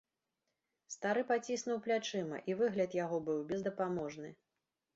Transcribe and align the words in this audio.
Стары 0.93 1.21
паціснуў 1.31 1.77
плячыма, 1.89 2.41
і 2.53 2.57
выгляд 2.63 2.99
яго 3.03 3.23
быў 3.31 3.39
бездапаможны. 3.55 4.37